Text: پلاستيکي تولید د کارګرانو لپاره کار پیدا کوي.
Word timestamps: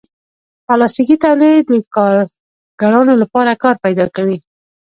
پلاستيکي 0.65 1.15
تولید 1.23 1.63
د 1.69 1.73
کارګرانو 1.95 3.13
لپاره 3.21 3.51
کار 3.63 3.75
پیدا 3.85 4.05
کوي. 4.15 4.37